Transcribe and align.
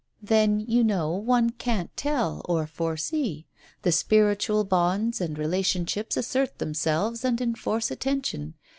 Then, 0.23 0.59
you 0.59 0.83
know, 0.83 1.11
one 1.11 1.51
can't 1.51 1.95
tell, 1.95 2.43
or 2.45 2.65
foresee.... 2.65 3.45
The 3.83 3.91
spiritual 3.91 4.63
bonds 4.63 5.21
and 5.21 5.37
relationships 5.37 6.17
assert 6.17 6.57
themselves 6.57 7.23
and 7.23 7.39
enforce 7.39 7.91
attention. 7.91 8.55